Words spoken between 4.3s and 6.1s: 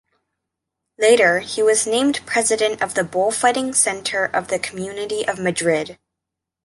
the Community of Madrid.